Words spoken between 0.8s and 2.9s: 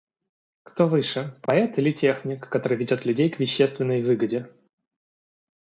выше– поэт или техник, который